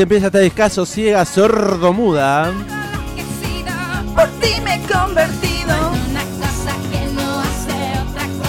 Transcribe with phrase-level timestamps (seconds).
[0.00, 2.54] Así empieza este discazo ciega, sordo, muda.
[4.16, 5.74] Por ti me he convertido.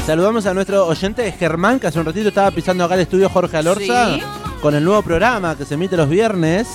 [0.06, 3.58] Saludamos a nuestro oyente Germán, que hace un ratito estaba pisando acá el estudio Jorge
[3.58, 4.24] Alorza Sí.
[4.62, 6.70] con el nuevo programa que se emite los viernes.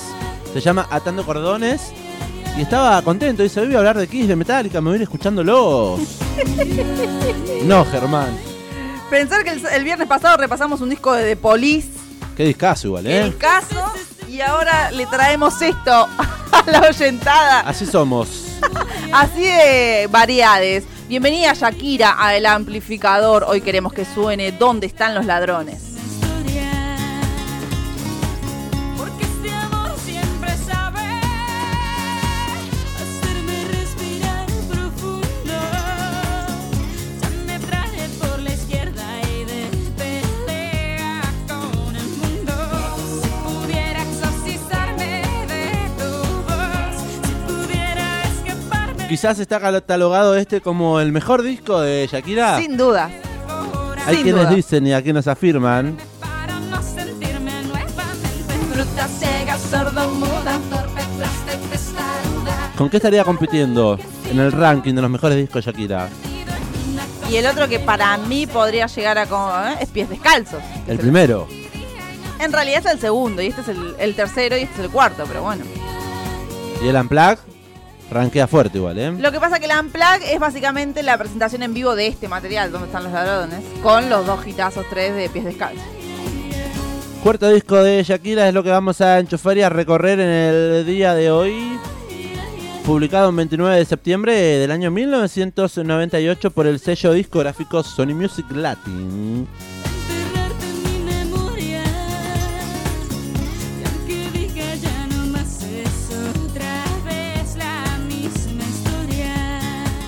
[0.53, 1.81] Se llama Atando Cordones.
[2.59, 4.97] Y estaba contento, dice, hoy voy a hablar de Kiss, de Metallica, me voy a
[4.97, 6.01] ir escuchándolos.
[7.65, 8.37] no, Germán.
[9.09, 11.89] Pensar que el, el viernes pasado repasamos un disco de The Police,
[12.37, 13.23] Qué discazo igual, ¿eh?
[13.23, 13.83] el caso,
[14.37, 15.91] y ahora le traemos esto
[16.53, 17.61] a la oyentada.
[17.61, 18.59] Así somos.
[19.13, 20.85] Así de variedades.
[21.09, 23.47] Bienvenida Shakira a El Amplificador.
[23.49, 25.96] Hoy queremos que suene ¿Dónde están los ladrones?
[49.09, 52.61] Quizás está catalogado este como el mejor disco de Shakira.
[52.61, 53.09] Sin duda.
[54.05, 54.55] Hay sin quienes duda.
[54.55, 55.97] dicen y a quienes afirman.
[56.21, 58.55] para no sentirme nuevamente.
[58.73, 62.73] Fruta ciega, sordo, muda, torpe, traste, testaruda.
[62.77, 63.97] ¿Con qué estaría compitiendo
[64.29, 66.09] en el ranking de los mejores discos de Shakira?
[67.31, 69.77] Y el otro que para mí podría llegar a como, ¿eh?
[69.81, 70.63] es pies descalzos.
[70.89, 71.47] El primero.
[72.41, 74.91] En realidad es el segundo, y este es el, el tercero y este es el
[74.91, 75.65] cuarto, pero bueno.
[76.85, 77.56] Y el Unplugged
[78.11, 79.13] rankea fuerte igual, ¿eh?
[79.13, 82.71] Lo que pasa que la Unplug es básicamente la presentación en vivo de este material,
[82.73, 85.85] donde están los ladrones, con los dos gitazos tres de pies descalzos.
[87.23, 90.87] Cuarto disco de Shakira es lo que vamos a enchufar y a recorrer en el
[90.87, 91.77] día de hoy.
[92.85, 99.49] Publicado el 29 de septiembre del año 1998 por el sello discográfico Sony Music Latin.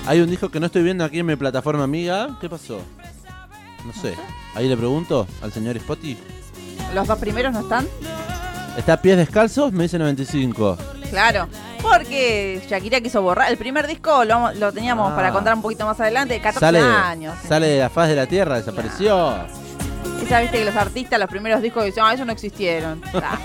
[0.09, 2.35] Hay un disco que no estoy viendo aquí en mi plataforma amiga.
[2.41, 2.81] ¿Qué pasó?
[3.85, 4.15] No sé.
[4.55, 6.17] Ahí le pregunto al señor Spotty.
[6.95, 7.87] ¿Los dos primeros no están?
[8.75, 9.71] ¿Está pies descalzos?
[9.71, 10.79] Me dice 95.
[11.11, 11.47] Claro,
[11.83, 13.51] porque Shakira quiso borrar.
[13.51, 15.15] El primer disco lo, lo teníamos Ah.
[15.15, 17.35] para contar un poquito más adelante, de 14 Sale, años.
[17.47, 19.35] sale de la faz de la tierra, desapareció.
[20.23, 22.99] Y sabes viste que los artistas, los primeros discos dicen, ah, eso no existieron.
[23.13, 23.37] Ah.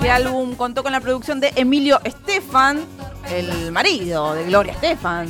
[0.00, 2.86] Este álbum contó con la producción de Emilio Estefan,
[3.30, 5.28] el marido de Gloria Estefan.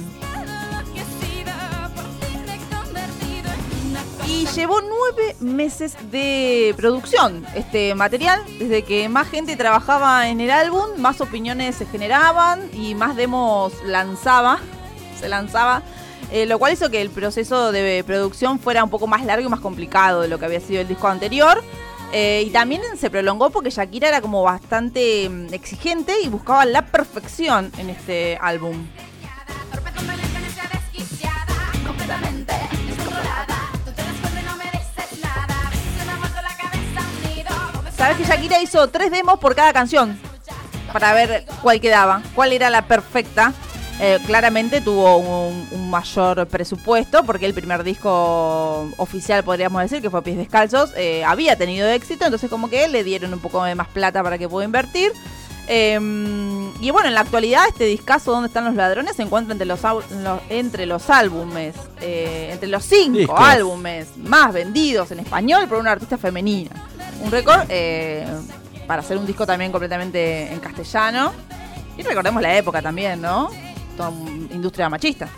[4.28, 8.44] Y llevó nueve meses de producción este material.
[8.60, 13.72] Desde que más gente trabajaba en el álbum, más opiniones se generaban y más demos
[13.84, 14.60] lanzaba.
[15.18, 15.82] Se lanzaba.
[16.30, 19.50] eh, lo cual hizo que el proceso de producción fuera un poco más largo y
[19.50, 21.60] más complicado de lo que había sido el disco anterior.
[22.12, 26.86] Eh, y también se prolongó porque Shakira era como bastante mm, exigente y buscaba la
[26.86, 28.86] perfección en este álbum.
[37.96, 40.18] Sabes que Shakira hizo tres demos por cada canción
[40.92, 43.52] para ver cuál quedaba, cuál era la perfecta.
[44.02, 50.08] Eh, claramente tuvo un, un mayor presupuesto porque el primer disco oficial, podríamos decir, que
[50.08, 53.74] fue Pies Descalzos, eh, había tenido éxito, entonces como que le dieron un poco de
[53.74, 55.12] más plata para que pueda invertir.
[55.68, 55.94] Eh,
[56.80, 59.14] y bueno, en la actualidad este discazo ¿Dónde están los ladrones?
[59.16, 63.38] se encuentra entre los, los- entre los álbumes, eh, entre los cinco Discos.
[63.38, 66.70] álbumes más vendidos en español por una artista femenina.
[67.22, 68.26] Un récord eh,
[68.86, 71.32] para hacer un disco también completamente en castellano.
[71.98, 73.50] Y recordemos la época también, ¿no?
[74.00, 74.12] Toda
[74.50, 75.28] industria machista.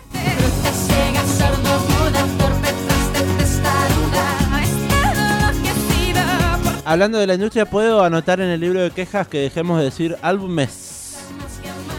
[6.85, 10.17] Hablando de la industria, puedo anotar en el libro de quejas que dejemos de decir
[10.21, 11.15] álbumes.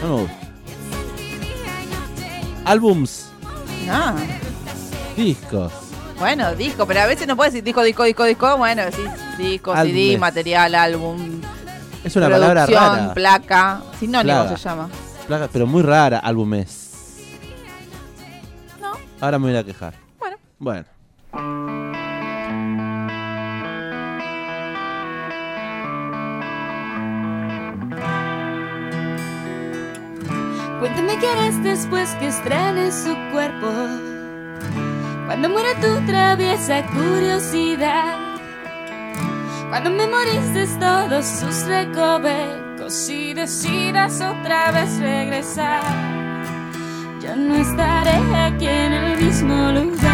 [0.01, 0.37] No me gusta.
[2.65, 3.29] Álbums,
[3.89, 4.15] Ah,
[5.15, 5.71] discos.
[6.19, 8.57] bueno, disco, pero a veces no puedes decir disco, disco, disco, disco.
[8.57, 9.05] Bueno, decís
[9.37, 11.41] disco, CD, material, álbum,
[12.03, 13.13] Es una palabra rara.
[13.13, 13.81] placa.
[13.99, 14.57] Sinónimo Plaga.
[14.57, 14.89] se llama.
[15.27, 16.91] Placa, pero muy rara, álbumes.
[18.79, 18.93] No.
[19.19, 19.95] Ahora me voy a quejar.
[20.19, 20.37] Bueno.
[20.59, 20.85] Bueno.
[30.79, 33.71] Cuéntame qué harás después que estrenes su cuerpo.
[35.25, 38.19] Cuando muera tu traviesa curiosidad.
[39.69, 45.81] Cuando memorices todos sus recovecos y decidas otra vez regresar.
[47.19, 50.04] Yo no estaré aquí en el mismo lugar.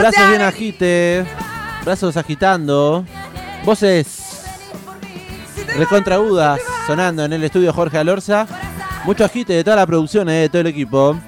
[0.00, 1.26] Brazos bien agite.
[1.84, 3.04] Brazos agitando.
[3.66, 4.46] Voces
[5.76, 8.46] recontragudas sonando en el estudio Jorge Alorza.
[9.04, 11.20] Mucho agite de toda la producción, eh, de todo el equipo.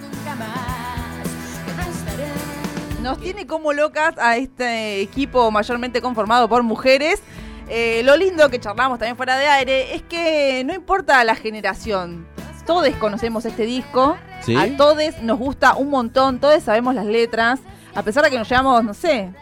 [3.02, 7.20] Nos tiene como locas a este equipo mayormente conformado por mujeres.
[7.68, 12.26] Eh, lo lindo que charlamos también fuera de aire es que no importa la generación.
[12.64, 14.16] Todos conocemos este disco.
[14.40, 14.56] ¿Sí?
[14.56, 16.40] A todos nos gusta un montón.
[16.40, 17.60] Todos sabemos las letras.
[17.94, 19.32] A pesar de que nos llevamos, no sé,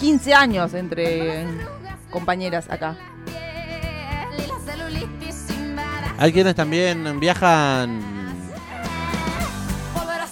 [0.00, 1.44] 15 años entre
[2.10, 2.96] compañeras acá.
[6.18, 8.17] Hay quienes también viajan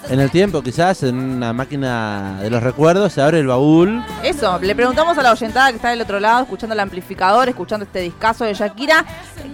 [0.08, 4.04] en el tiempo, quizás en una máquina de los recuerdos, se abre el baúl.
[4.22, 7.84] Eso, le preguntamos a la oyentada que está del otro lado, escuchando el amplificador, escuchando
[7.84, 9.04] este discazo de Shakira,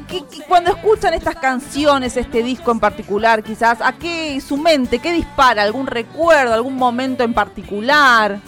[0.09, 4.99] que, que cuando escuchan estas canciones, este disco en particular, quizás, ¿a qué su mente,
[4.99, 5.63] qué dispara?
[5.63, 8.41] ¿Algún recuerdo, algún momento en particular?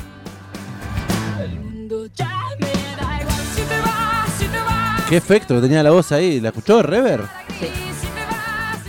[5.08, 6.40] Qué efecto que tenía la voz ahí.
[6.40, 7.22] ¿La escuchó Rever?
[7.60, 7.93] Sí.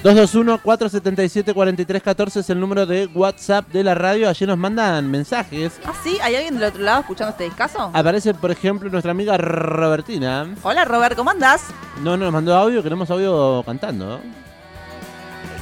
[0.05, 4.29] 221-477-4314 es el número de WhatsApp de la radio.
[4.29, 5.79] Allí nos mandan mensajes.
[5.83, 6.19] ¿Ah, sí?
[6.21, 7.89] ¿Hay alguien del otro lado escuchando este discazo?
[7.91, 10.53] Aparece, por ejemplo, nuestra amiga Robertina.
[10.61, 11.63] Hola, Robert, ¿cómo andás?
[12.03, 14.21] No, no nos mandó audio, queremos audio cantando.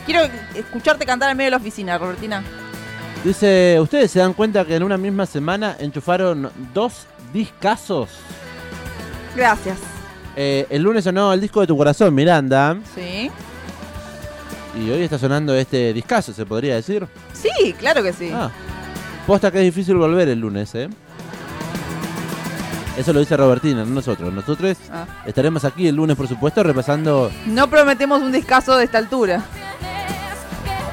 [0.05, 2.43] Quiero escucharte cantar en medio de la oficina, Robertina.
[3.23, 8.09] Dice, ¿ustedes se dan cuenta que en una misma semana enchufaron dos discazos?
[9.37, 9.77] Gracias.
[10.35, 12.77] Eh, el lunes sonó el disco de tu corazón, Miranda.
[12.93, 13.31] ¿Sí?
[14.75, 17.05] Y hoy está sonando este discazo, se podría decir.
[17.33, 18.31] Sí, claro que sí.
[18.33, 18.49] Ah,
[19.27, 20.89] posta que es difícil volver el lunes, ¿eh?
[22.97, 24.31] Eso lo dice Robertina, no nosotros.
[24.33, 25.05] Nosotros Ah.
[25.25, 27.31] estaremos aquí el lunes, por supuesto, repasando.
[27.47, 29.41] No prometemos un discazo de esta altura.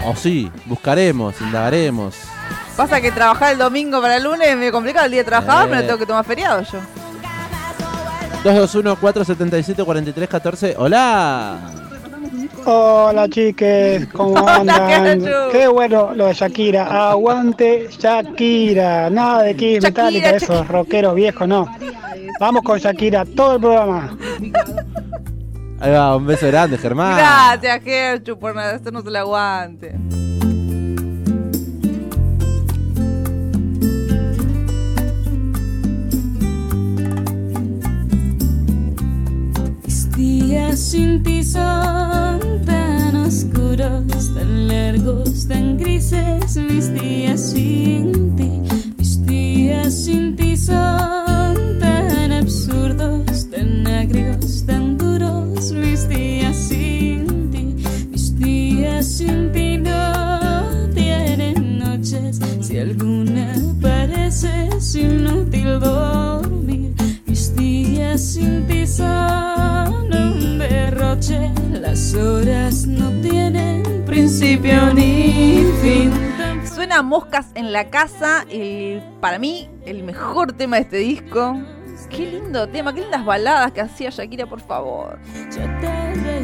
[0.07, 2.15] O sí, buscaremos, indagaremos.
[2.77, 5.05] Pasa que trabajar el domingo para el lunes es medio complicado.
[5.07, 5.71] El día de trabajar Eh.
[5.71, 6.79] me lo tengo que tomar feriado yo.
[8.45, 10.75] 221-477-4314.
[10.79, 11.59] ¡Hola!
[12.65, 15.25] Hola chiques, ¿cómo Hola, andan?
[15.51, 17.11] Qué bueno lo de Shakira.
[17.11, 19.11] Aguante Shakira.
[19.11, 21.69] Nada de Kiss Shakira, Metallica, esos rockeros viejos, no.
[22.39, 24.17] Vamos con Shakira, todo el programa.
[25.81, 27.17] Ahí va, un beso grande, Germán.
[27.17, 29.95] Gracias, Gerchu, por hacernos el aguante.
[40.21, 46.57] Días sin ti son tan oscuros, tan largos, tan grises.
[46.57, 48.51] Mis días sin ti,
[48.99, 55.73] mis días sin ti son tan absurdos, tan agrios, tan duros.
[55.73, 57.65] Mis días sin ti,
[58.11, 60.03] mis días sin ti no
[60.95, 62.41] tienen noches.
[62.61, 66.90] Si alguna parece inútil dormir.
[68.01, 71.53] Días sin ti son un derroche.
[71.71, 76.11] Las horas no tienen principio ni fin.
[76.65, 81.61] Suena Moscas en la casa, el, para mí el mejor tema de este disco.
[82.09, 85.19] Qué lindo tema, qué lindas baladas que hacía Shakira, por favor.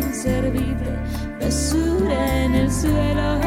[0.05, 0.91] Inservible,
[1.41, 3.47] basura en el suelo.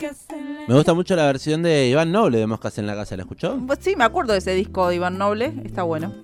[0.00, 2.94] Moscas en la Me gusta mucho la versión de Iván Noble de Moscas en la
[2.94, 3.16] Casa.
[3.16, 3.58] ¿La escuchó?
[3.66, 6.14] Pues sí, me acuerdo de ese disco de Iván Noble, está bueno.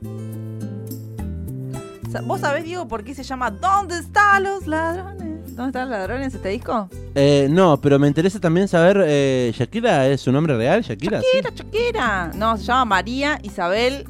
[2.25, 5.57] ¿Vos sabés, Diego, por qué se llama ¿Dónde están los ladrones?
[5.57, 6.89] ¿Dónde están los ladrones este disco?
[7.17, 10.83] Eh, no, pero me interesa también saber, eh, ¿Shakira es su nombre real?
[10.83, 11.21] ¿Shakira?
[11.21, 11.27] sí.
[11.43, 12.31] Shakira, Shakira.
[12.37, 14.05] No, se llama María Isabel.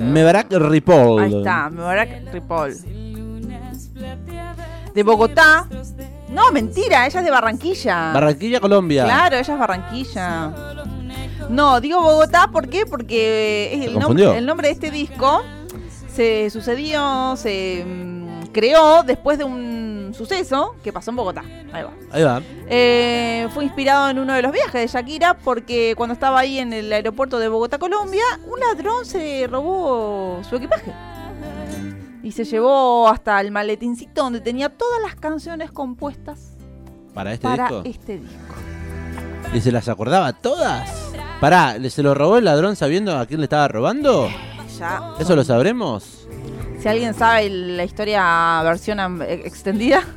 [0.00, 1.22] Mebarak Ripoll.
[1.22, 2.74] Ahí está, Mebarak Ripoll.
[4.94, 5.68] De Bogotá.
[6.36, 8.12] No, mentira, ella es de Barranquilla.
[8.12, 9.04] Barranquilla, Colombia.
[9.04, 10.52] Claro, ella es Barranquilla.
[11.48, 12.84] No, digo Bogotá, ¿por qué?
[12.84, 14.24] Porque es Se el, confundió.
[14.26, 15.42] nombre, el nombre de este disco
[16.12, 21.42] se sucedió, se mm, creó después de un suceso que pasó en Bogotá.
[21.72, 21.92] Ahí va.
[22.12, 22.42] Ahí va.
[22.68, 26.74] Eh, fue inspirado en uno de los viajes de Shakira porque cuando estaba ahí en
[26.74, 30.92] el aeropuerto de Bogotá, Colombia, un ladrón se robó su equipaje.
[32.26, 36.56] Y se llevó hasta el maletincito donde tenía todas las canciones compuestas
[37.14, 37.82] Para este para disco.
[37.84, 38.54] este disco.
[39.54, 40.90] ¿Y se las acordaba todas?
[41.40, 44.28] Pará, ¿le- ¿se lo robó el ladrón sabiendo a quién le estaba robando?
[44.76, 45.12] Ya.
[45.20, 46.26] ¿Eso lo sabremos?
[46.80, 50.02] Si alguien sabe la historia versión e- extendida.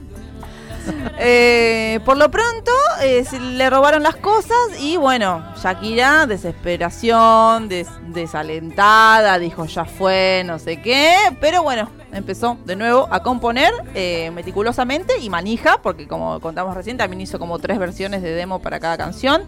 [1.20, 2.72] Eh, por lo pronto,
[3.04, 10.58] eh, le robaron las cosas y bueno, Shakira, desesperación, des- desalentada, dijo ya fue, no
[10.58, 16.40] sé qué, pero bueno, empezó de nuevo a componer eh, meticulosamente y manija, porque como
[16.40, 19.44] contamos recién, también hizo como tres versiones de demo para cada canción.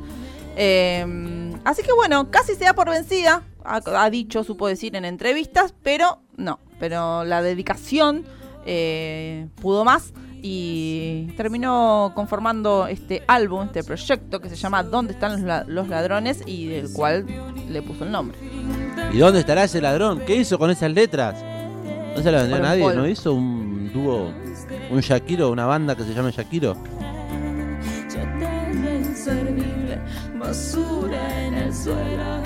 [0.56, 5.74] Eh, así que bueno, casi se da por vencida, ha, dicho, supo decir en entrevistas,
[5.84, 8.26] pero no, pero la dedicación
[8.66, 10.14] eh, pudo más
[10.44, 16.42] y terminó conformando este álbum, este proyecto que se llama ¿Dónde están los ladrones?
[16.46, 17.26] y del cual
[17.70, 18.38] le puso el nombre.
[19.14, 20.22] ¿Y dónde estará ese ladrón?
[20.26, 21.44] ¿Qué hizo con esas letras?
[22.16, 22.94] No se la vendió a nadie.
[22.94, 24.32] ¿no hizo un dúo,
[24.90, 26.76] un Shakiro, una banda que se llama Shakiro?
[28.10, 30.00] Chatarra inservible,
[30.38, 32.42] basura en el suelo.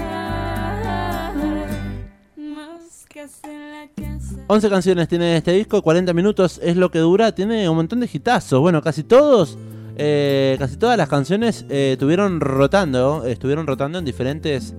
[2.38, 4.36] Moscas en la casa.
[4.48, 8.10] 11 canciones tiene este disco, 40 minutos es lo que dura, tiene un montón de
[8.12, 8.60] hitazos.
[8.60, 9.58] Bueno, casi todos,
[9.98, 14.76] eh, casi todas las canciones eh, estuvieron rotando, estuvieron rotando en diferentes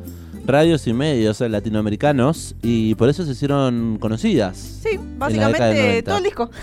[0.46, 4.56] radios y medios latinoamericanos y por eso se hicieron conocidas.
[4.82, 6.02] Sí, básicamente 90.
[6.10, 6.50] todo el disco.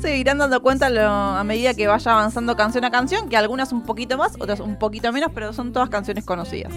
[0.00, 3.72] Se irán dando cuenta lo- a medida que vaya avanzando canción a canción, que algunas
[3.72, 6.72] un poquito más, otras un poquito menos, pero son todas canciones conocidas.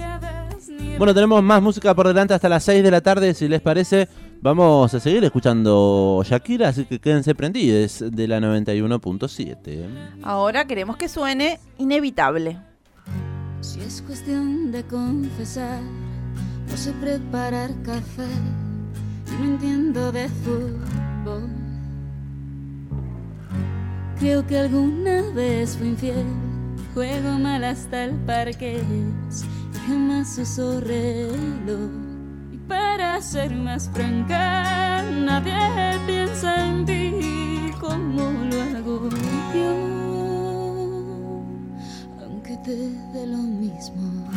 [0.99, 4.07] Bueno, tenemos más música por delante hasta las 6 de la tarde, si les parece.
[4.41, 9.85] Vamos a seguir escuchando Shakira, así que quédense prendidos de la 91.7.
[10.21, 12.59] Ahora queremos que suene inevitable.
[13.63, 15.81] Si es cuestión de confesar,
[16.69, 18.27] no sé preparar café
[19.39, 21.49] no entiendo de fútbol.
[24.19, 26.25] Creo que alguna vez fui infiel,
[26.93, 31.89] juego mal hasta el parque y jamás uso reloj.
[32.51, 39.09] Y para ser más franca, nadie piensa en ti como lo hago
[39.55, 40.02] yo
[42.65, 44.29] dé lo mismo.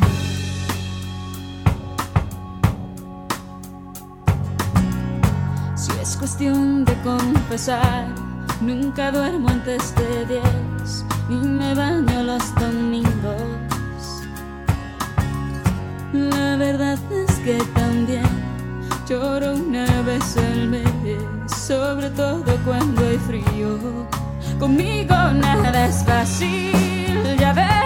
[5.75, 8.07] Si es cuestión de confesar,
[8.61, 13.41] nunca duermo antes de 10 y me baño los domingos.
[16.11, 18.27] La verdad es que también
[19.07, 20.89] lloro una vez al mes,
[21.65, 23.77] sobre todo cuando hay frío.
[24.59, 26.73] Conmigo nada es fácil,
[27.39, 27.76] ya me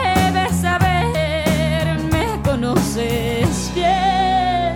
[2.62, 4.76] conoces bien.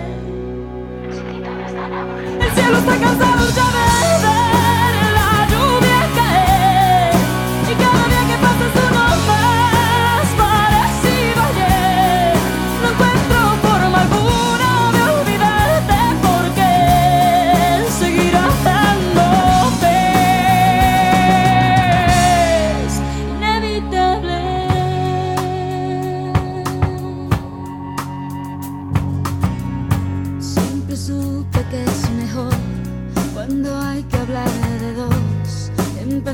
[2.40, 4.35] El cielo está cansado ya de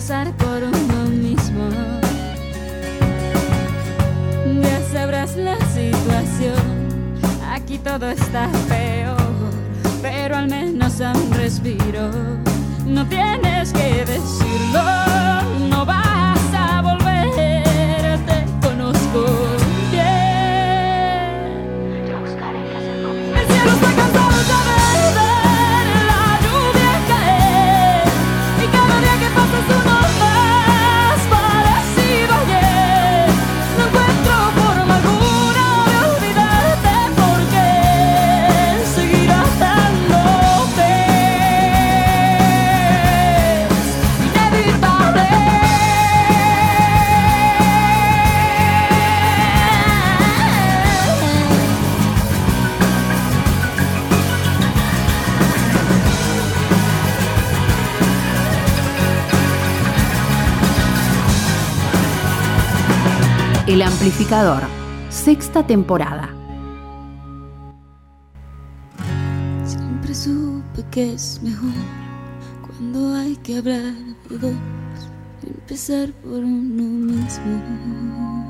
[0.09, 1.69] por uno mismo.
[4.61, 6.89] Ya sabrás la situación,
[7.49, 9.17] aquí todo está peor,
[10.03, 12.11] pero al menos a un respiro.
[12.85, 14.83] No tienes que decirlo,
[64.03, 64.63] amplificador,
[65.11, 66.29] sexta temporada.
[69.65, 71.71] Siempre supe que es mejor
[72.67, 73.95] cuando hay que hablar
[74.29, 74.57] de dos,
[75.47, 78.42] empezar por uno mismo.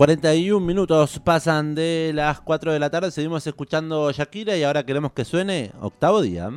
[0.00, 5.12] 41 minutos pasan de las 4 de la tarde, seguimos escuchando Shakira y ahora queremos
[5.12, 6.46] que suene octavo día.
[6.46, 6.54] El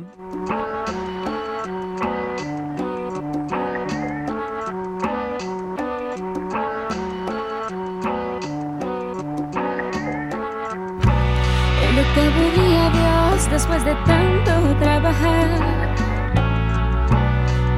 [11.98, 15.84] octavo día, Dios, después de tanto trabajar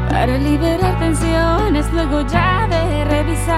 [0.08, 3.55] para liberar tensiones, luego ya de revisar.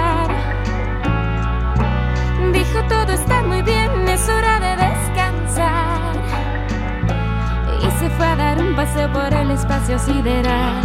[9.88, 10.83] Espacio sideral.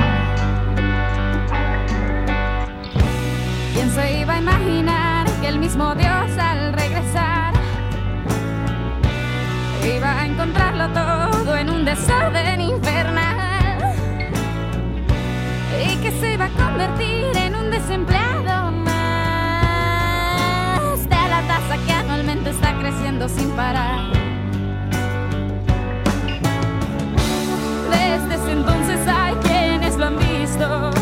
[3.73, 7.53] ¿Quién se iba a imaginar que el mismo Dios al regresar
[9.83, 13.93] iba a encontrarlo todo en un desorden infernal?
[15.85, 18.93] Y que se iba a convertir en un desempleado más
[21.09, 24.32] de la tasa que anualmente está creciendo sin parar.
[28.47, 30.92] Entonces hay quienes lo han visto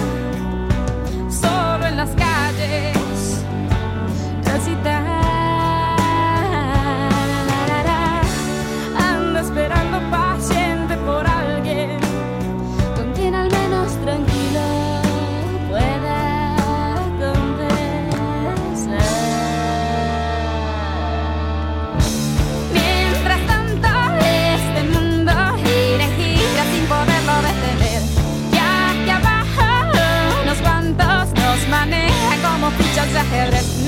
[33.50, 33.81] fichas de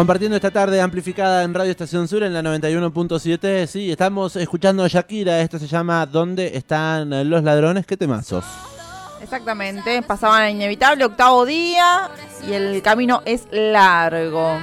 [0.00, 3.66] Compartiendo esta tarde amplificada en Radio Estación Sur en la 91.7.
[3.66, 5.42] Sí, estamos escuchando a Shakira.
[5.42, 7.84] Esto se llama ¿Dónde están los ladrones?
[7.84, 8.42] ¿Qué temazos?
[9.22, 12.08] Exactamente, pasaban a inevitable octavo día
[12.48, 14.58] y el camino es largo.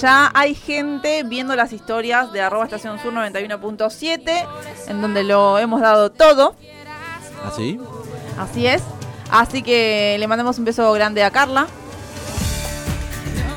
[0.00, 4.46] Ya hay gente viendo las historias de arroba estación sur 91.7,
[4.88, 6.56] en donde lo hemos dado todo,
[7.46, 7.78] ¿Así?
[8.38, 8.82] así es.
[9.30, 11.66] Así que le mandamos un beso grande a Carla.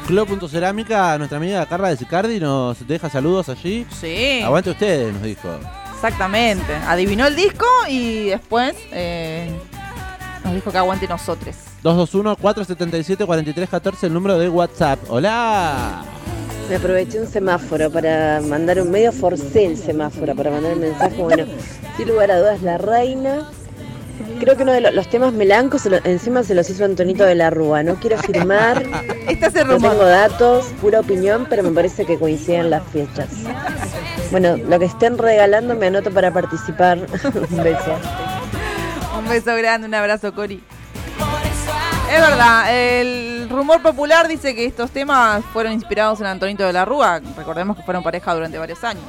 [0.08, 3.86] Club.cerámica, nuestra amiga Carla de Sicardi nos deja saludos allí.
[4.00, 5.50] Sí, Aguante ustedes, nos dijo.
[5.96, 6.74] exactamente.
[6.88, 9.50] Adivinó el disco y después eh,
[10.44, 11.56] nos dijo que aguante nosotros.
[11.84, 15.00] 221-477-4314, el número de WhatsApp.
[15.10, 16.04] ¡Hola!
[16.70, 21.16] Me aproveché un semáforo para mandar un medio, forcé el semáforo para mandar el mensaje.
[21.22, 21.46] Bueno,
[21.98, 23.50] sin lugar a dudas, la reina.
[24.40, 27.24] Creo que uno de lo- los temas melancos se lo- encima se los hizo Antonito
[27.24, 27.84] de la Rúa.
[27.84, 28.84] No quiero firmar,
[29.28, 33.30] Este es el no tengo datos, pura opinión, pero me parece que coinciden las fechas.
[34.32, 36.98] Bueno, lo que estén regalando me anoto para participar.
[37.50, 37.98] un beso.
[39.18, 40.62] Un beso grande, un abrazo, Cori.
[42.14, 46.86] Es verdad, el rumor popular dice que estos temas fueron inspirados en Antonito de la
[46.86, 47.20] Rúa.
[47.36, 49.04] Recordemos que fueron pareja durante varios años.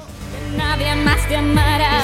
[0.56, 2.00] Nadie más te amará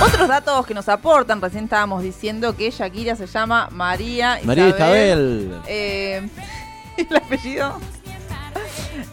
[0.00, 4.46] Otros datos que nos aportan, recién estábamos diciendo que Shakira se llama María Isabel.
[4.46, 5.60] María Isabel.
[5.66, 6.28] Eh,
[6.96, 7.78] ¿El apellido?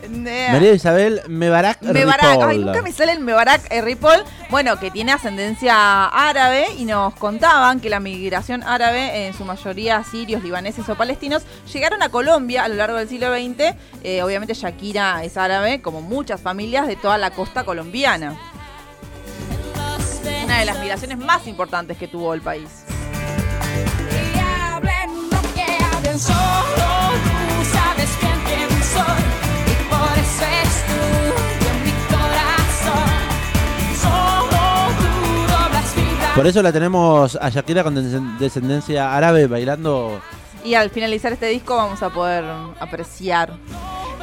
[0.09, 4.23] María Isabel Mebarak Mebarak, ay, nunca me sale el Mebarak eh, Ripoll.
[4.49, 10.03] Bueno, que tiene ascendencia árabe y nos contaban que la migración árabe, en su mayoría
[10.03, 13.75] sirios, libaneses o palestinos, llegaron a Colombia a lo largo del siglo XX.
[14.03, 18.37] Eh, obviamente Shakira es árabe, como muchas familias de toda la costa colombiana.
[20.57, 22.67] Una de las migraciones más importantes que tuvo el país.
[36.35, 40.21] Por eso la tenemos a Shakira con descend- descendencia árabe bailando.
[40.63, 42.43] Y al finalizar este disco vamos a poder
[42.79, 43.53] apreciar.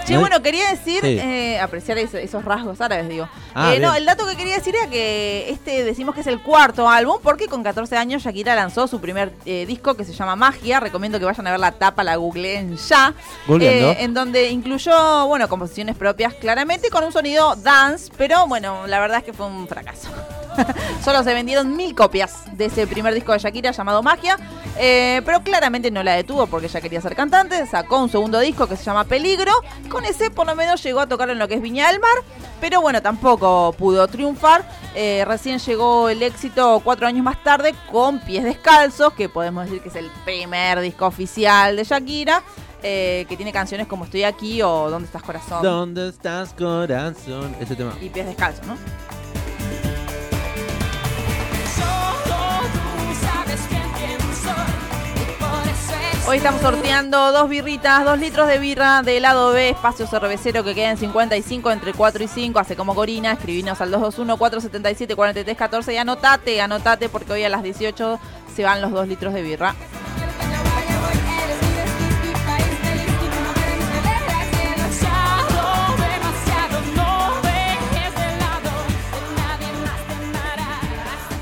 [0.07, 1.19] Che, No- bueno, quería decir, Sí.
[1.19, 3.27] eh, apreciar eso- esos rasgos árabes, digo.
[3.55, 6.43] Ah, Eh, no, el dato que quería decir era que este decimos que es el
[6.43, 10.37] cuarto álbum, porque con 14 años Shakira lanzó su primer eh, disco que se llama
[10.37, 10.79] Magia.
[10.81, 13.15] Recomiendo que vayan a ver la tapa, la googleen ya.
[13.61, 19.01] Eh, en donde incluyó, bueno, composiciones propias claramente con un sonido dance, pero bueno, la
[19.01, 20.09] verdad es que fue un fracaso.
[21.05, 24.39] Solo se vendieron mil copias de ese primer disco de Shakira llamado Magia,
[24.79, 27.67] eh, pero claramente no la detuvo porque ella quería ser cantante.
[27.67, 29.53] Sacó un segundo disco que se llama Peligro.
[29.89, 32.17] Con ese por lo menos llegó a tocar en lo que es Viña del Mar,
[32.61, 34.69] pero bueno, tampoco pudo triunfar.
[34.95, 39.83] Eh, recién llegó el éxito cuatro años más tarde con Pies Descalzos, que podemos decir
[39.83, 42.43] que es el primer disco oficial de Shakira.
[42.87, 45.63] eh, que tiene canciones como Estoy aquí o ¿Dónde estás corazón?
[45.63, 47.57] ¿Dónde estás, corazón?
[47.59, 47.95] Ese tema.
[48.01, 48.77] Y Pies Descalzos, ¿no?
[56.27, 60.75] Hoy estamos sorteando dos birritas, dos litros de birra del lado B, espacio cervecero que
[60.75, 66.63] queda en 55 entre 4 y 5, hace como Corina, escribinos al 221-477-4314 y anotate,
[66.63, 68.19] anotate porque hoy a las 18
[68.55, 69.75] se van los dos litros de birra.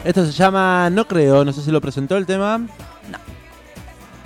[0.02, 0.04] De.
[0.04, 1.44] Esto se llama No Creo.
[1.44, 2.66] No sé si lo presentó el tema.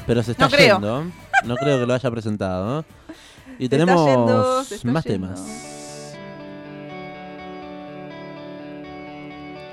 [0.06, 0.76] Pero se está No creo.
[0.76, 1.04] yendo.
[1.44, 2.84] No creo que lo haya presentado.
[3.58, 5.28] Y Se tenemos yendo, más yendo.
[5.28, 5.40] temas.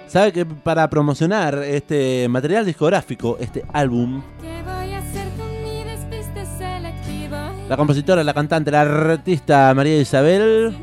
[0.07, 4.21] ¿Sabe que para promocionar este material discográfico, este álbum,
[7.67, 10.75] la compositora, la cantante, la artista María Isabel,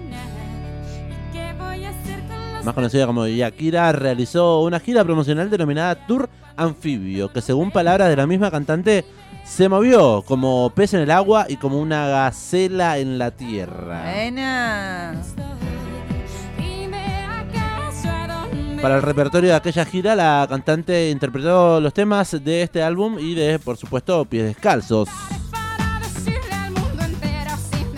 [1.32, 5.94] ¿Qué voy a hacer con los más conocida como Yakira, realizó una gira promocional denominada
[6.06, 9.04] Tour Anfibio, que según palabras de la misma cantante,
[9.50, 14.04] se movió como pez en el agua y como una gacela en la tierra.
[14.04, 15.20] Buena.
[18.80, 23.34] Para el repertorio de aquella gira, la cantante interpretó los temas de este álbum y
[23.34, 25.08] de, por supuesto, Pies Descalzos.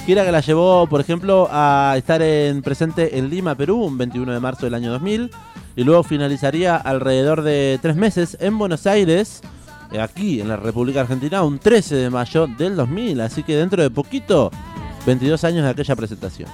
[0.06, 4.32] Gira que la llevó, por ejemplo, a estar en presente en Lima, Perú, un 21
[4.32, 5.30] de marzo del año 2000,
[5.76, 9.42] y luego finalizaría alrededor de tres meses en Buenos Aires,
[10.00, 13.90] aquí en la República Argentina, un 13 de mayo del 2000, así que dentro de
[13.90, 14.50] poquito,
[15.06, 16.48] 22 años de aquella presentación.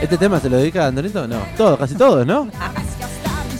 [0.00, 1.28] ¿Este tema se lo dedica a Andorito?
[1.28, 2.48] No, todo, casi todos, ¿no?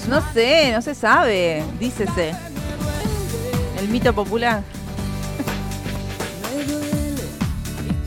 [0.09, 2.35] No sé, no se sabe, dícese.
[3.79, 4.63] El mito popular.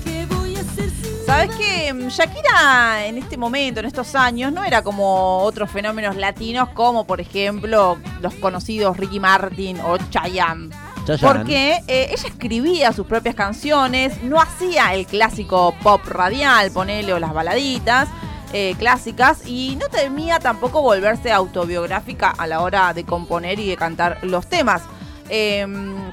[0.03, 4.63] ¿Qué voy a hacer sin Sabes que Shakira en este momento, en estos años, no
[4.63, 10.71] era como otros fenómenos latinos como por ejemplo los conocidos Ricky Martin o Chayanne.
[11.05, 11.19] Chayanne.
[11.21, 17.19] Porque eh, ella escribía sus propias canciones, no hacía el clásico pop radial, ponele o
[17.19, 18.09] las baladitas
[18.53, 23.77] eh, clásicas, y no temía tampoco volverse autobiográfica a la hora de componer y de
[23.77, 24.81] cantar los temas.
[25.33, 25.65] Eh,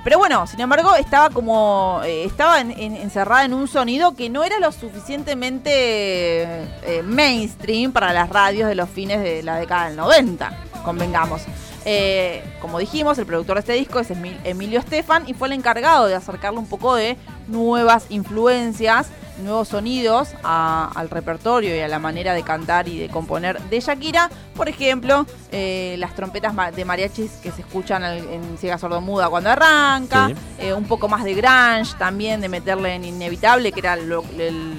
[0.05, 2.01] pero bueno, sin embargo, estaba como.
[2.05, 6.43] eh, estaba en- en- encerrada en un sonido que no era lo suficientemente
[6.85, 10.53] eh, mainstream para las radios de los fines de la década del 90,
[10.85, 11.43] convengamos.
[11.91, 15.55] Eh, como dijimos, el productor de este disco es Emil- Emilio Estefan y fue el
[15.55, 19.07] encargado de acercarle un poco de nuevas influencias
[19.43, 23.79] nuevos sonidos a- al repertorio y a la manera de cantar y de componer de
[23.81, 24.29] Shakira.
[24.57, 30.27] Por ejemplo, eh, las trompetas de mariachis que se escuchan en Ciega Sordomuda cuando arranca,
[30.27, 30.35] Sí.
[30.59, 34.75] eh, un poco más de grunge también, de meterle en Inevitable, que era lo- el,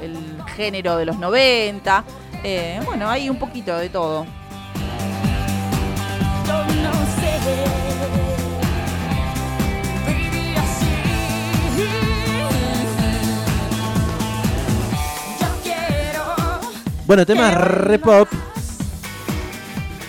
[0.00, 2.02] el género de los 90.
[2.42, 4.24] Eh, bueno, hay un poquito de todo.
[17.08, 18.28] Bueno, temas re pop.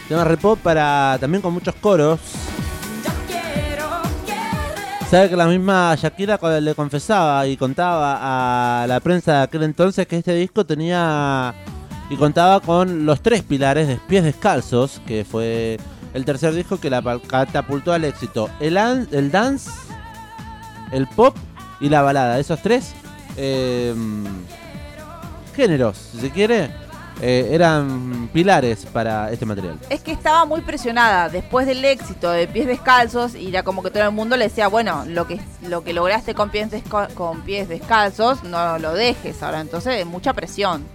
[0.09, 2.19] Temas re pop para también con muchos coros.
[5.09, 10.07] Sabe que la misma Shakira le confesaba y contaba a la prensa de aquel entonces
[10.07, 11.55] que este disco tenía
[12.09, 15.79] y contaba con los tres pilares de Pies Descalzos, que fue
[16.13, 18.49] el tercer disco que la catapultó al éxito.
[18.59, 19.69] El, el dance,
[20.91, 21.35] el pop
[21.79, 22.39] y la balada.
[22.39, 22.93] Esos tres
[23.37, 23.93] eh,
[25.55, 26.71] géneros, si se quiere,
[27.21, 29.77] eh, eran pilares para este material.
[29.89, 33.91] Es que estaba muy presionada después del éxito de Pies Descalzos y era como que
[33.91, 36.69] todo el mundo le decía, bueno, lo que lo que lograste con pies,
[37.15, 39.59] con pies descalzos, no lo dejes ahora.
[39.59, 40.85] Entonces, mucha presión.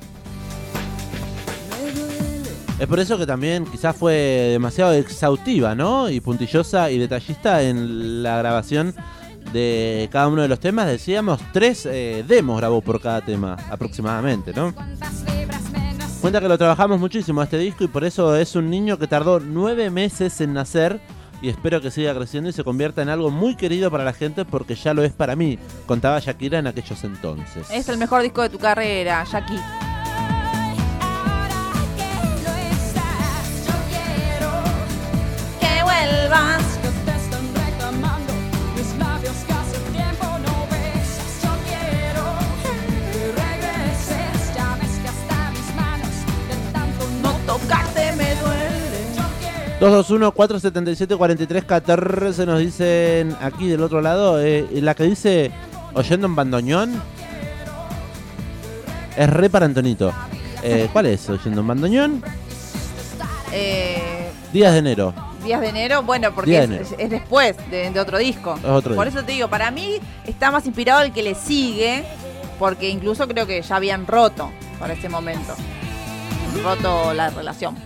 [2.78, 6.10] Es por eso que también quizás fue demasiado exhaustiva, ¿no?
[6.10, 8.94] Y puntillosa y detallista en la grabación
[9.52, 10.86] de cada uno de los temas.
[10.86, 14.74] Decíamos, tres eh, demos grabó por cada tema, aproximadamente, ¿no?
[16.20, 19.38] Cuenta que lo trabajamos muchísimo este disco y por eso es un niño que tardó
[19.38, 21.00] nueve meses en nacer
[21.42, 24.44] y espero que siga creciendo y se convierta en algo muy querido para la gente
[24.44, 27.70] porque ya lo es para mí, contaba Shakira en aquellos entonces.
[27.70, 29.60] Es el mejor disco de tu carrera, Jackie.
[49.84, 54.42] 221-477-4314 nos dicen aquí del otro lado.
[54.42, 55.50] eh, la que dice
[55.92, 57.02] oyendo en bandoneón
[59.16, 60.12] es re para Antonito.
[60.62, 61.28] Eh, ¿Cuál es?
[61.28, 62.22] ¿Oyendo en bandoneón?
[63.52, 65.14] Eh, Días de enero.
[65.44, 68.56] Días de enero, bueno, porque es, después de, de otro disco.
[68.56, 72.02] Es otro Por eso te digo, para mí está más inspirado el que le sigue,
[72.58, 75.54] porque incluso creo que ya habían roto para ese momento.
[76.62, 77.76] Roto la relación.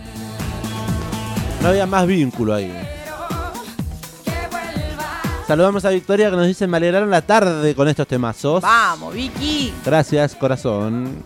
[1.61, 2.71] No había más vínculo ahí.
[5.49, 8.61] Saludamos a Victoria que nos dice me alegraron la tarde con estos temazos.
[8.61, 9.73] Vamos, Vicky.
[9.83, 11.23] Gracias, corazón.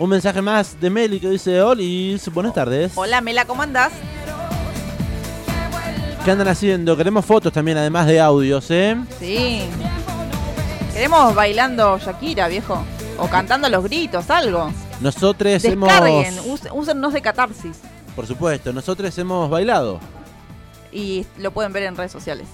[0.00, 2.92] Un mensaje más de Meli que dice, Olis, buenas tardes.
[2.94, 3.92] Hola, Mela, ¿cómo andás?
[6.24, 6.96] ¿Qué andan haciendo?
[6.96, 8.96] Queremos fotos también, además de audios, ¿eh?
[9.18, 9.60] Sí.
[10.94, 12.82] Queremos bailando Shakira, viejo.
[13.18, 14.72] O cantando los gritos, algo.
[15.02, 16.66] Nosotros Descarguen, hemos...
[16.72, 17.80] úsennos de catarsis.
[18.16, 20.00] Por supuesto, nosotros hemos bailado.
[20.90, 22.48] Y lo pueden ver en redes sociales.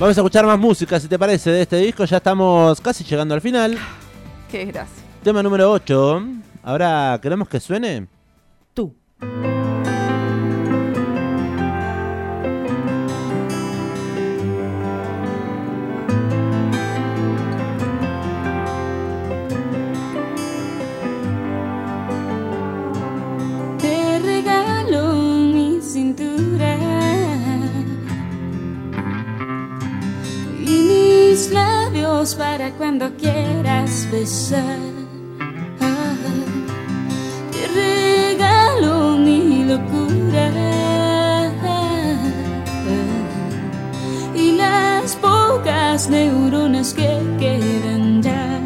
[0.00, 2.06] Vamos a escuchar más música, si te parece, de este disco.
[2.06, 3.76] Ya estamos casi llegando al final.
[4.50, 5.04] Qué gracia.
[5.22, 6.24] Tema número 8.
[6.62, 8.08] Ahora, ¿queremos que suene?
[8.72, 8.94] Tú.
[32.28, 34.78] Para cuando quieras besar.
[37.50, 40.50] Te regalo mi locura
[44.34, 48.60] y las pocas neuronas que quedan ya.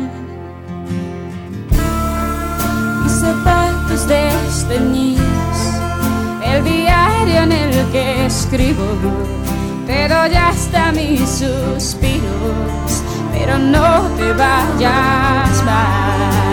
[3.04, 5.58] Mis zapatos desteñidos,
[6.44, 8.84] el diario en el que escribo,
[9.86, 12.84] pero ya está mis suspiros,
[13.35, 16.43] pero no te vayas más,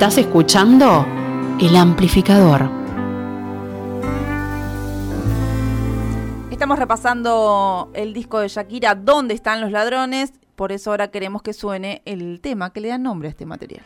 [0.00, 1.06] Estás escuchando
[1.60, 2.70] El Amplificador.
[6.50, 10.32] Estamos repasando el disco de Shakira, ¿Dónde están los ladrones?
[10.56, 13.84] Por eso ahora queremos que suene el tema que le da nombre a este material.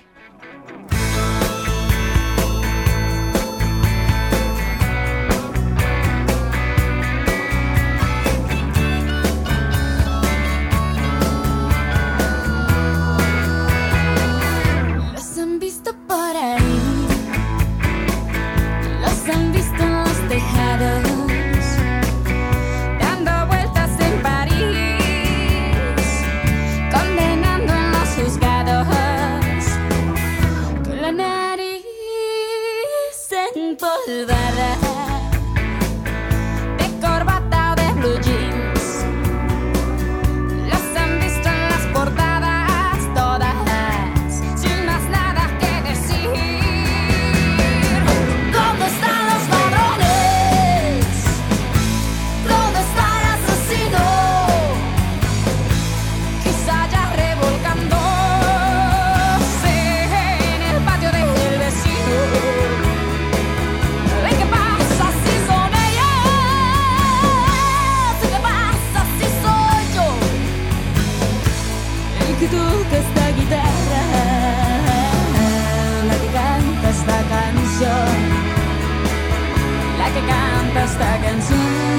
[80.96, 81.93] Canta esta canción.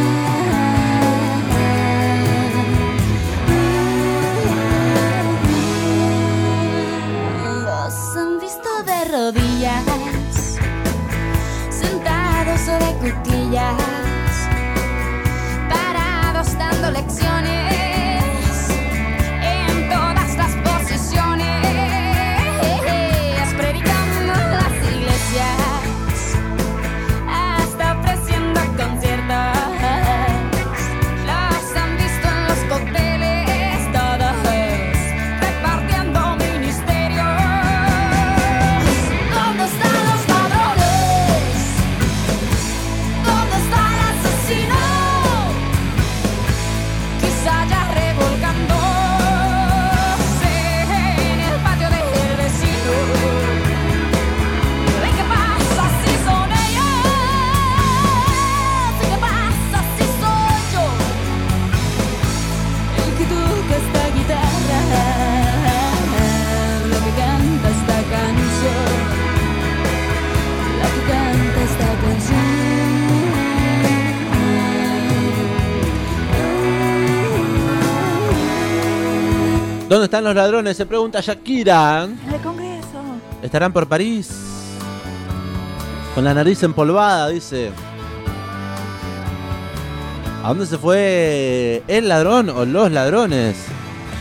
[79.96, 80.76] ¿Dónde están los ladrones?
[80.76, 82.04] Se pregunta Shakira.
[82.04, 83.02] En el Congreso.
[83.42, 84.30] ¿Estarán por París?
[86.14, 87.72] Con la nariz empolvada, dice.
[90.44, 93.56] ¿A dónde se fue el ladrón o los ladrones?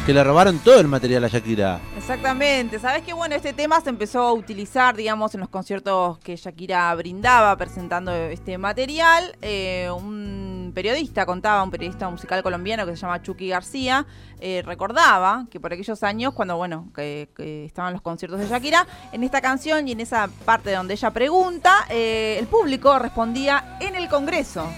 [0.07, 1.81] Que le robaron todo el material a Shakira.
[1.99, 2.79] Exactamente.
[2.79, 6.95] Sabes que bueno, este tema se empezó a utilizar, digamos, en los conciertos que Shakira
[6.95, 9.35] brindaba presentando este material.
[9.43, 14.07] Eh, un periodista contaba, un periodista musical colombiano que se llama Chucky García,
[14.41, 18.87] eh, recordaba que por aquellos años, cuando bueno, que, que estaban los conciertos de Shakira,
[19.13, 23.95] en esta canción y en esa parte donde ella pregunta, eh, el público respondía en
[23.95, 24.69] el Congreso.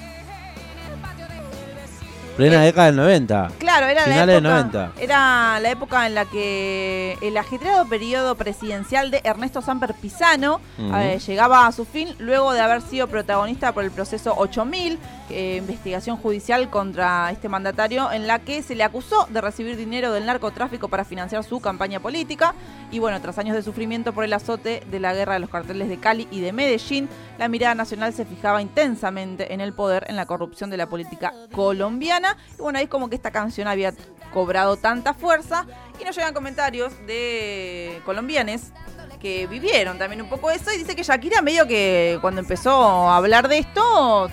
[2.37, 3.51] Plena Eh, década del 90.
[3.59, 4.93] Claro, era la del época, 90.
[5.01, 10.97] era la época en la que el ajetreado periodo presidencial de Ernesto Samper Pisano Ujú.
[10.97, 14.99] eh, llegaba a su fin luego de haber sido protagonista por el proceso 8000,
[15.31, 20.13] eh, investigación judicial contra este mandatario en la que se le acusó de recibir dinero
[20.13, 22.55] del narcotráfico para financiar su campaña política
[22.93, 25.89] y bueno, tras años de sufrimiento por el azote de la guerra de los carteles
[25.89, 27.09] de Cali y de Medellín,
[27.39, 31.33] la mirada nacional se fijaba intensamente en el poder, en la corrupción de la política
[31.53, 32.26] colombiana.
[32.59, 33.93] Y bueno, ahí como que esta canción había
[34.33, 35.67] cobrado tanta fuerza.
[36.01, 38.73] Y nos llegan comentarios de colombianes
[39.21, 40.73] que vivieron también un poco eso.
[40.73, 42.73] Y dice que Shakira medio que cuando empezó
[43.09, 44.31] a hablar de esto,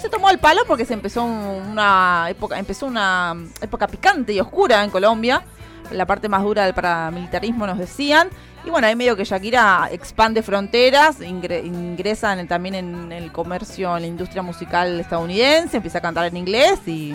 [0.00, 4.82] se tomó al palo porque se empezó una época, empezó una época picante y oscura
[4.82, 5.42] en Colombia.
[5.90, 8.28] La parte más dura del paramilitarismo nos decían.
[8.64, 14.08] Y bueno, ahí medio que Shakira expande fronteras, ingresa también en el comercio, en la
[14.08, 17.14] industria musical estadounidense, empieza a cantar en inglés y...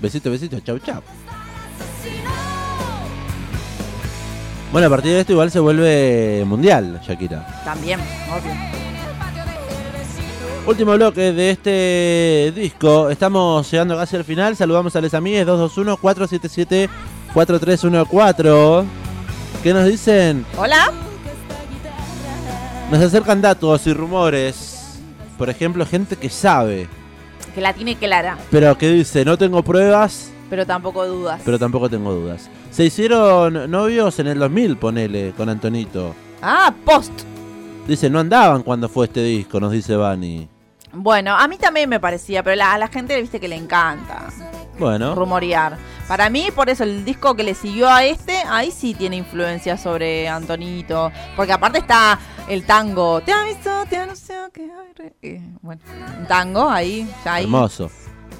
[0.00, 1.02] Besito, besito, chau, chau.
[4.70, 7.46] Bueno, a partir de esto igual se vuelve mundial, Shakira.
[7.64, 7.98] También,
[8.30, 8.52] obvio.
[10.66, 13.08] Último bloque de este disco.
[13.08, 14.56] Estamos llegando casi al final.
[14.56, 16.90] Saludamos a los amigos 221 477
[17.36, 18.88] 4314.
[19.62, 20.46] ¿Qué nos dicen?
[20.56, 20.90] Hola.
[22.90, 24.98] Nos acercan datos y rumores.
[25.36, 26.88] Por ejemplo, gente que sabe,
[27.54, 31.42] Que la tiene clara, pero que dice, no tengo pruebas, pero tampoco dudas.
[31.44, 32.48] pero tampoco tengo dudas.
[32.70, 36.14] Se hicieron novios en el 2000, ponele, con Antonito.
[36.40, 37.12] Ah, post.
[37.86, 40.48] Dice, no andaban cuando fue este disco, nos dice Vani.
[40.94, 44.28] Bueno, a mí también me parecía, pero la- a la gente viste que le encanta.
[44.78, 45.76] Bueno, rumorear.
[46.06, 49.76] Para mí, por eso, el disco que le siguió a este, ahí sí tiene influencia
[49.76, 51.10] sobre Antonito.
[51.34, 52.18] Porque aparte está
[52.48, 53.20] el tango.
[53.22, 55.80] Te aviso, te anuncio que hay eh, Bueno,
[56.18, 57.44] un tango ahí, ya ahí.
[57.44, 57.90] hermoso.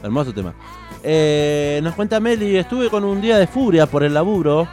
[0.02, 0.54] Hermoso tema.
[1.02, 4.68] Eh, nos cuenta Meli, estuve con un día de furia por el laburo.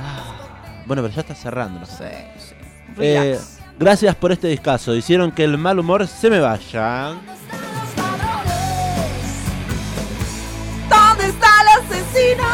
[0.00, 1.80] Ah, bueno, pero ya está cerrando.
[1.80, 1.86] ¿no?
[1.86, 2.04] Sí,
[2.38, 2.54] sí.
[2.98, 3.38] Eh,
[3.78, 4.94] gracias por este discazo.
[4.94, 7.14] Hicieron que el mal humor se me vaya.
[11.22, 12.44] ¿Dónde está el asesino?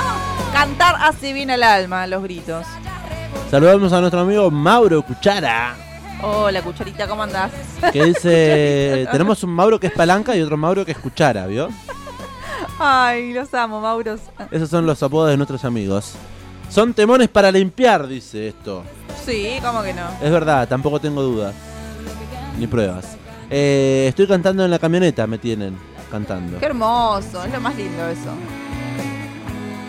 [0.53, 2.67] Cantar hace bien al alma, los gritos.
[3.51, 5.75] Saludamos a nuestro amigo Mauro Cuchara.
[6.21, 7.51] Hola, cucharita, ¿cómo andás?
[7.95, 11.71] Que dice, tenemos un Mauro que es palanca y otro Mauro que es cuchara, ¿vio?
[12.79, 14.21] Ay, los amo, Mauros.
[14.51, 16.13] Esos son los apodos de nuestros amigos.
[16.69, 18.85] Son temones para limpiar, dice esto.
[19.25, 20.07] Sí, ¿cómo que no?
[20.21, 21.55] Es verdad, tampoco tengo dudas.
[22.59, 23.17] Ni pruebas.
[23.49, 26.59] Eh, estoy cantando en la camioneta, me tienen cantando.
[26.59, 28.31] Qué hermoso, es lo más lindo eso.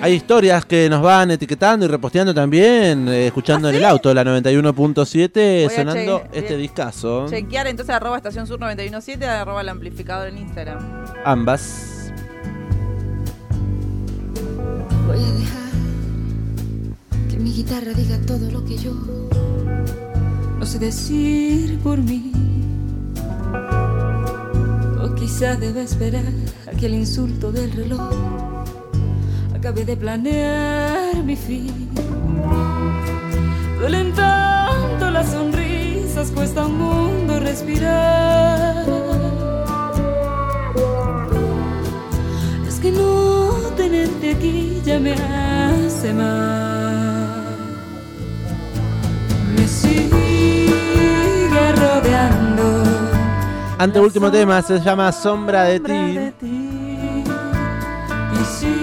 [0.01, 3.79] Hay historias que nos van etiquetando y reposteando también, eh, escuchando ¿Ah, en sí?
[3.79, 6.61] el auto, la 91.7, Voy a sonando este bien.
[6.61, 7.27] discazo.
[7.29, 10.79] Chequear entonces arroba estación sur 917, arroba el amplificador en Instagram.
[11.25, 12.13] Ambas.
[15.05, 15.69] Voy a dejar
[17.29, 18.93] que mi guitarra diga todo lo que yo
[20.59, 22.31] no sé decir por mí.
[25.03, 26.23] O quizá deba esperar
[26.67, 28.38] a que el insulto del reloj
[29.59, 31.89] acabe de planear mi fin.
[33.77, 38.85] Duelen tanto las sonrisas, cuesta un mundo respirar.
[42.67, 47.45] Es que no tenerte aquí ya me hace mal.
[49.55, 50.71] Me sigue
[51.75, 52.83] rodeando.
[53.77, 56.19] Anteúltimo tema se llama Sombra de ti.
[58.31, 58.78] Y siguen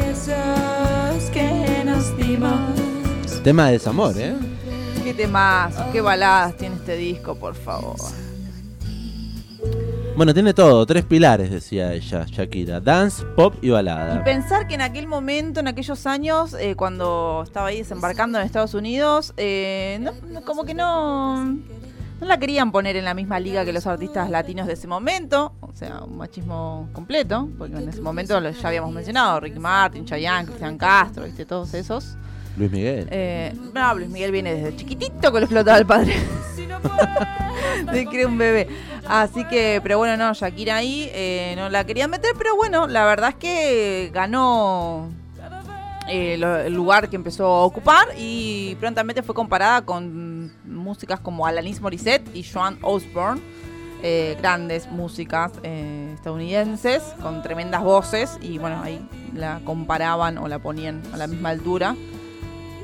[0.00, 2.60] besos que nos dimos.
[3.42, 4.34] Tema de desamor, ¿eh?
[5.04, 7.96] Qué temas, qué baladas tiene este disco, por favor.
[10.16, 12.80] Bueno, tiene todo, tres pilares, decía ella, Shakira.
[12.80, 14.22] Dance, pop y Y balada.
[14.24, 18.74] pensar que en aquel momento, en aquellos años, eh, cuando estaba ahí desembarcando en Estados
[18.74, 21.56] Unidos, eh, no- no- como que no,
[22.20, 25.52] no la querían poner en la misma liga que los artistas latinos de ese momento.
[25.60, 30.04] O sea, un machismo completo, porque en ese momento lo- ya habíamos mencionado, Ricky Martin,
[30.04, 31.44] Chayanne, Cristian Castro, ¿viste?
[31.46, 32.16] todos esos.
[32.56, 33.08] Luis Miguel.
[33.10, 36.14] Eh, no, Luis Miguel viene desde chiquitito que lo explotaba el padre.
[38.10, 38.68] que era un bebé.
[39.08, 43.04] Así que, pero bueno, no, Shakira ahí eh, no la querían meter, pero bueno, la
[43.04, 45.08] verdad es que ganó
[46.10, 51.80] eh, el lugar que empezó a ocupar y prontamente fue comparada con músicas como Alanis
[51.80, 53.40] Morissette y Joan Osborne.
[54.02, 60.58] eh, grandes músicas eh, estadounidenses con tremendas voces y bueno, ahí la comparaban o la
[60.58, 61.94] ponían a la misma altura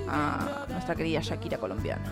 [0.09, 2.05] a nuestra querida Shakira colombiana.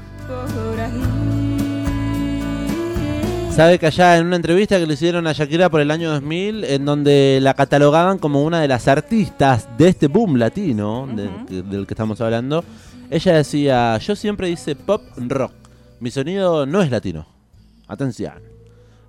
[3.55, 6.65] Sabe que allá en una entrevista que le hicieron a Shakira por el año 2000,
[6.65, 11.95] en donde la catalogaban como una de las artistas de este boom latino del que
[11.95, 12.65] estamos hablando,
[13.11, 15.53] ella decía, yo siempre hice pop rock,
[16.01, 17.29] mi sonido no es latino.
[17.87, 18.35] Atención.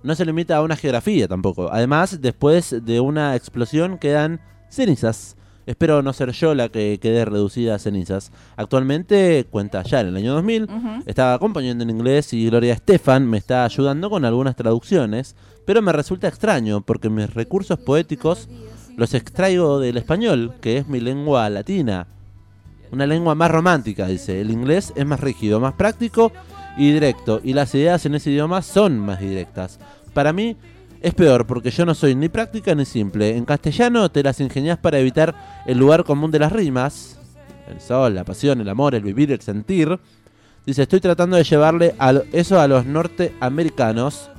[0.04, 1.68] No se limita a una geografía tampoco.
[1.72, 4.40] Además, después de una explosión quedan
[4.70, 5.35] cenizas.
[5.66, 8.30] Espero no ser yo la que quede reducida a cenizas.
[8.56, 11.02] Actualmente, cuenta ya en el año 2000, Ujú.
[11.06, 15.92] estaba componiendo en inglés y Gloria Estefan me está ayudando con algunas traducciones, pero me
[15.92, 18.48] resulta extraño porque mis recursos poéticos
[18.96, 22.06] los extraigo del español, que es mi lengua latina.
[22.92, 24.40] Una lengua más romántica, dice.
[24.40, 26.30] El inglés es más rígido, más práctico
[26.78, 29.80] y directo, y las ideas en ese idioma son más directas.
[30.14, 30.56] Para mí
[31.06, 33.36] es peor porque yo no soy ni práctica ni simple.
[33.36, 37.16] En castellano te las ingenias para evitar el lugar común de las rimas.
[37.70, 40.00] El sol, la pasión, el amor, el vivir, el sentir.
[40.64, 41.94] Dice, estoy tratando de llevarle
[42.32, 44.30] eso a los norteamericanos.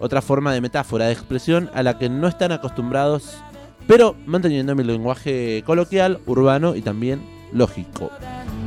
[0.00, 3.36] Otra forma de metáfora, de expresión a la que no están acostumbrados,
[3.86, 8.10] pero manteniendo mi lenguaje coloquial, urbano y también lógico.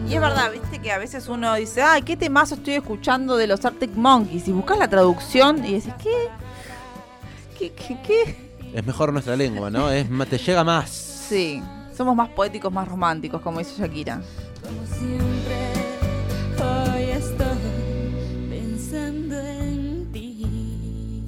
[0.08, 3.48] Y es verdad, viste que a veces uno dice, ay, qué temazo estoy escuchando de
[3.48, 4.48] los Arctic Monkeys.
[4.48, 6.43] Y buscas la traducción y decís, ¿qué?
[7.64, 8.36] ¿Qué, qué, qué?
[8.74, 9.90] Es mejor nuestra lengua, ¿no?
[9.90, 10.90] Es, te llega más.
[10.90, 11.64] Sí,
[11.96, 14.22] somos más poéticos, más románticos, como dice Shakira.
[14.62, 15.72] Como siempre,
[16.60, 17.48] hoy estoy
[18.50, 21.24] pensando en ti.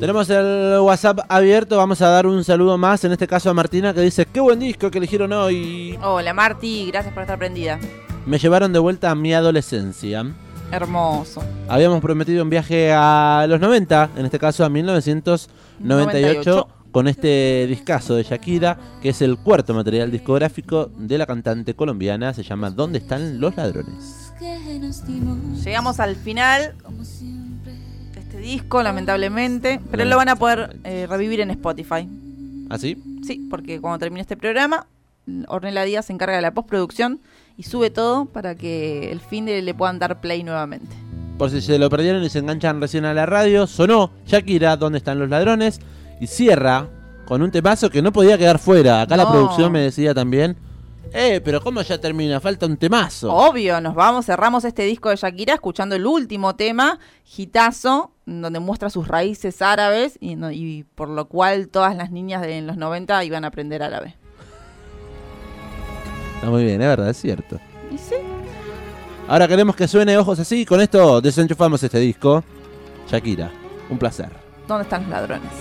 [0.00, 3.92] Tenemos el WhatsApp abierto, vamos a dar un saludo más, en este caso a Martina
[3.92, 5.98] que dice, qué buen disco que eligieron hoy.
[6.02, 7.78] Hola Marti, gracias por estar prendida.
[8.24, 10.24] Me llevaron de vuelta a mi adolescencia.
[10.72, 11.42] Hermoso.
[11.68, 15.48] Habíamos prometido un viaje a los 90, en este caso a 1998,
[15.80, 16.68] 98.
[16.90, 22.32] con este discazo de Shakira, que es el cuarto material discográfico de la cantante colombiana,
[22.32, 24.32] se llama ¿Dónde están los ladrones?
[25.62, 26.74] Llegamos al final
[28.14, 32.08] de este disco, lamentablemente, pero lo van a poder eh, revivir en Spotify.
[32.70, 32.96] ¿Así?
[33.26, 34.86] Sí, porque cuando termine este programa,
[35.48, 37.20] Ornella Díaz se encarga de la postproducción
[37.56, 40.96] y sube todo para que el fin de le puedan dar play nuevamente.
[41.38, 44.98] Por si se lo perdieron y se enganchan recién a la radio, sonó Shakira, ¿Dónde
[44.98, 45.80] están los ladrones?
[46.20, 46.88] Y cierra
[47.24, 49.02] con un temazo que no podía quedar fuera.
[49.02, 50.56] Acá la producción me decía también,
[51.14, 52.40] eh, pero ¿cómo ya termina?
[52.40, 53.32] Falta un temazo.
[53.32, 58.88] Obvio, nos vamos, cerramos este disco de Shakira escuchando el último tema, Gitazo, donde muestra
[58.88, 63.24] sus raíces árabes y, y por lo cual todas las niñas de en los 90
[63.24, 64.16] iban a aprender árabe.
[66.42, 67.60] Está muy bien, es verdad, es cierto.
[67.88, 68.16] ¿Y sí?
[69.28, 70.66] Ahora queremos que suene ojos así.
[70.66, 72.42] Con esto desenchufamos este disco.
[73.08, 73.48] Shakira,
[73.88, 74.28] un placer.
[74.66, 75.52] ¿Dónde están los ladrones?